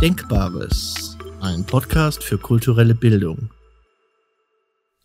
[0.00, 3.50] Denkbares, ein Podcast für kulturelle Bildung.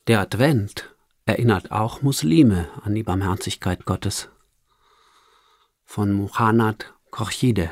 [0.05, 0.93] Der Advent
[1.25, 4.29] erinnert auch Muslime an die Barmherzigkeit Gottes.
[5.84, 7.71] Von Muhannad Khorshide.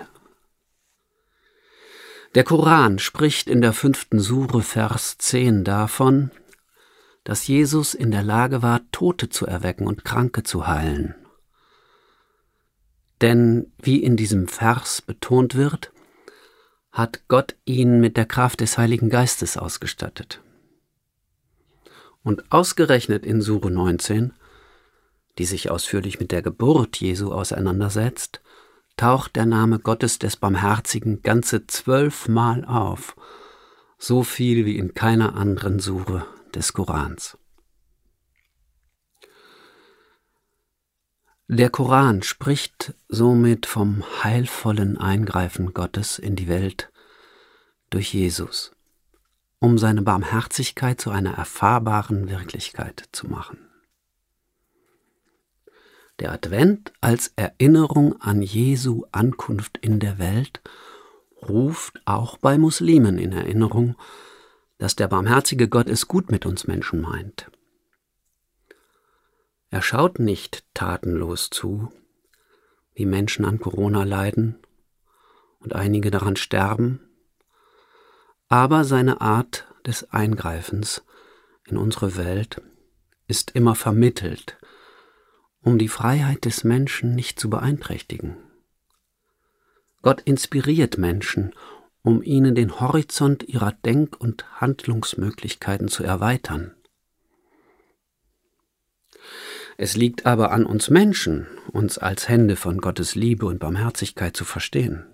[2.34, 6.32] Der Koran spricht in der fünften Sure Vers 10 davon,
[7.24, 11.14] dass Jesus in der Lage war, Tote zu erwecken und Kranke zu heilen.
[13.22, 15.91] Denn wie in diesem Vers betont wird,
[16.92, 20.42] hat Gott ihn mit der Kraft des Heiligen Geistes ausgestattet.
[22.24, 24.34] Und ausgerechnet in Sure 19,
[25.38, 28.42] die sich ausführlich mit der Geburt Jesu auseinandersetzt,
[28.98, 33.16] taucht der Name Gottes des Barmherzigen ganze zwölfmal auf,
[33.98, 37.38] so viel wie in keiner anderen Sure des Korans.
[41.54, 46.90] Der Koran spricht somit vom heilvollen Eingreifen Gottes in die Welt
[47.90, 48.72] durch Jesus,
[49.60, 53.58] um seine Barmherzigkeit zu einer erfahrbaren Wirklichkeit zu machen.
[56.20, 60.62] Der Advent als Erinnerung an Jesu Ankunft in der Welt
[61.50, 63.98] ruft auch bei Muslimen in Erinnerung,
[64.78, 67.52] dass der barmherzige Gott es gut mit uns Menschen meint.
[69.72, 71.92] Er schaut nicht tatenlos zu,
[72.94, 74.60] wie Menschen an Corona leiden
[75.60, 77.00] und einige daran sterben,
[78.48, 81.04] aber seine Art des Eingreifens
[81.66, 82.62] in unsere Welt
[83.28, 84.58] ist immer vermittelt,
[85.62, 88.38] um die Freiheit des Menschen nicht zu beeinträchtigen.
[90.04, 91.54] Gott inspiriert Menschen
[92.04, 96.74] um ihnen den Horizont ihrer Denk- und Handlungsmöglichkeiten zu erweitern.
[99.84, 104.46] Es liegt aber an uns Menschen, uns als Hände von Gottes Liebe und Barmherzigkeit zu
[104.46, 105.08] verstehen.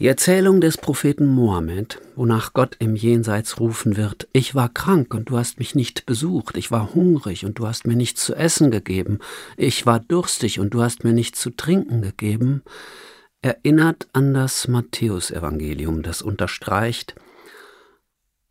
[0.00, 5.30] Die Erzählung des Propheten Mohammed, wonach Gott im Jenseits rufen wird, ich war krank und
[5.30, 8.72] du hast mich nicht besucht, ich war hungrig und du hast mir nichts zu essen
[8.72, 9.20] gegeben,
[9.56, 12.62] ich war durstig und du hast mir nichts zu trinken gegeben,
[13.42, 17.14] erinnert an das Matthäusevangelium, das unterstreicht,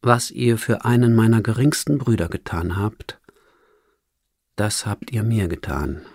[0.01, 3.19] was ihr für einen meiner geringsten Brüder getan habt,
[4.55, 6.05] das habt ihr mir getan.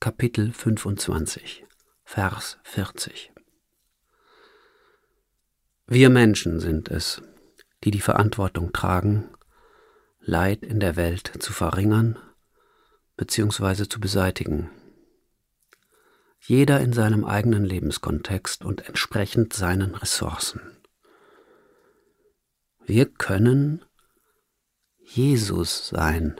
[0.00, 1.64] Kapitel 25,
[2.04, 3.32] Vers 40.
[5.86, 7.22] Wir Menschen sind es,
[7.84, 9.30] die die Verantwortung tragen,
[10.20, 12.18] Leid in der Welt zu verringern
[13.16, 13.86] bzw.
[13.88, 14.70] zu beseitigen
[16.46, 20.60] jeder in seinem eigenen Lebenskontext und entsprechend seinen Ressourcen.
[22.84, 23.84] Wir können
[24.98, 26.38] Jesus sein,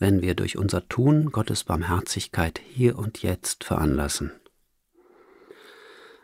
[0.00, 4.32] wenn wir durch unser Tun Gottes Barmherzigkeit hier und jetzt veranlassen.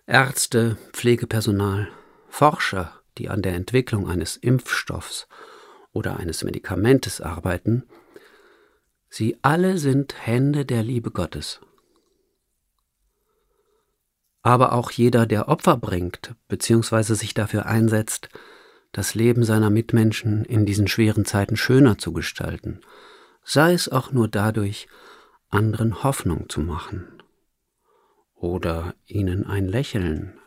[0.07, 1.89] Ärzte, Pflegepersonal,
[2.29, 5.29] Forscher, die an der Entwicklung eines Impfstoffs
[5.93, 7.85] oder eines Medikamentes arbeiten,
[9.09, 11.61] sie alle sind Hände der Liebe Gottes
[14.47, 17.15] aber auch jeder, der Opfer bringt bzw.
[17.15, 18.29] sich dafür einsetzt,
[18.93, 22.81] das Leben seiner Mitmenschen in diesen schweren Zeiten schöner zu gestalten,
[23.47, 24.89] sei es auch nur dadurch,
[25.51, 27.23] anderen Hoffnung zu machen
[28.35, 30.39] oder ihnen ein Lächeln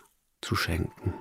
[0.41, 1.13] zu schenken.